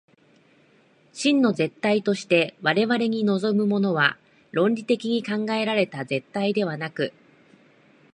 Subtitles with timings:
[1.13, 4.17] 真の絶対として我々に臨むものは、
[4.49, 7.13] 論理的に考えられた絶対ではなく、